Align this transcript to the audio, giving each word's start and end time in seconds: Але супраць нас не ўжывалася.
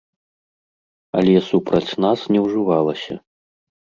Але 1.19 1.35
супраць 1.49 1.97
нас 2.05 2.19
не 2.37 2.43
ўжывалася. 2.47 3.13